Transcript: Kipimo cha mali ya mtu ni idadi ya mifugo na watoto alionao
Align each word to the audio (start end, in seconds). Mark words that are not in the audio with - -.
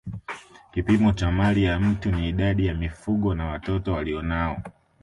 Kipimo 0.71 1.11
cha 1.13 1.31
mali 1.31 1.63
ya 1.63 1.79
mtu 1.79 2.11
ni 2.11 2.29
idadi 2.29 2.65
ya 2.65 2.73
mifugo 2.73 3.35
na 3.35 3.45
watoto 3.45 3.97
alionao 3.97 4.61